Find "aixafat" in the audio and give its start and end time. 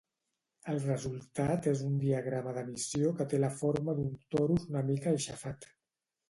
5.15-5.71